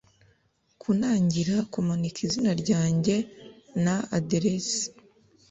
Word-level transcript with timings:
kunangira 0.81 1.55
kumanika 1.71 2.19
izina 2.27 2.51
ryanjye 2.61 3.15
na 3.83 3.95
aderesi 4.17 4.85